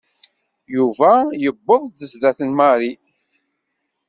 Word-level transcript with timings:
Yuba 0.75 1.11
yewweḍ-d 1.43 1.97
zdat 2.11 2.39
n 2.47 2.49
Mary. 2.59 2.91